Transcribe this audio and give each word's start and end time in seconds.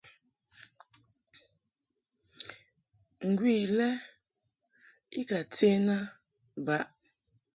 Ngwi 3.27 3.53
u 3.65 3.67
lɛ 3.77 3.89
i 5.19 5.21
ka 5.29 5.39
ten 5.57 5.85
a 5.97 5.99
baʼ. 6.65 6.87